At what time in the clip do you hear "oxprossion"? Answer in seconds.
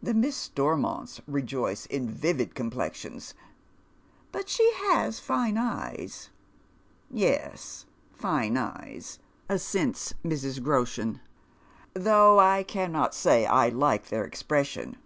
14.28-14.98